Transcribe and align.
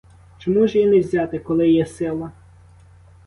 Чому 0.39 0.67
ж 0.67 0.79
і 0.79 0.85
не 0.85 0.99
взяти, 0.99 1.39
коли 1.39 1.69
є 1.69 1.85
сила? 1.85 2.31